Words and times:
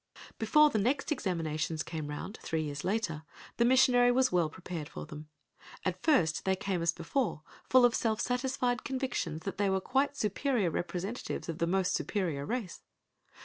Before 0.39 0.71
the 0.71 0.79
next 0.79 1.11
examinations 1.11 1.83
came 1.83 2.07
round, 2.07 2.39
three 2.41 2.63
years 2.63 2.83
later, 2.83 3.21
the 3.57 3.65
missionary 3.65 4.11
was 4.11 4.31
well 4.31 4.49
prepared 4.49 4.89
for 4.89 5.05
them. 5.05 5.29
At 5.85 6.01
first 6.01 6.43
they 6.43 6.55
came 6.55 6.81
as 6.81 6.91
before 6.91 7.43
full 7.69 7.85
of 7.85 7.93
self 7.93 8.19
satisfied 8.19 8.83
convictions 8.83 9.43
that 9.43 9.59
they 9.59 9.69
were 9.69 9.79
quite 9.79 10.17
superior 10.17 10.71
representatives 10.71 11.49
of 11.49 11.59
the 11.59 11.67
most 11.67 11.93
superior 11.93 12.47
race. 12.47 12.81